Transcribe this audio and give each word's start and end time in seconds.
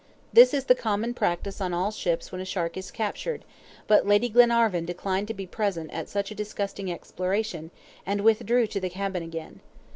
This 0.33 0.51
is 0.51 0.65
the 0.65 0.73
common 0.73 1.13
practice 1.13 1.61
on 1.61 1.75
all 1.75 1.91
ships 1.91 2.31
when 2.31 2.41
a 2.41 2.43
shark 2.43 2.75
is 2.75 2.89
captured, 2.89 3.45
but 3.85 4.07
Lady 4.07 4.29
Glenarvan 4.29 4.83
declined 4.83 5.27
to 5.27 5.35
be 5.35 5.45
present 5.45 5.91
at 5.91 6.09
such 6.09 6.31
a 6.31 6.33
disgusting 6.33 6.91
exploration, 6.91 7.69
and 8.03 8.21
withdrew 8.21 8.65
to 8.65 8.79
the 8.79 8.89
cabin 8.89 9.21
again. 9.21 9.59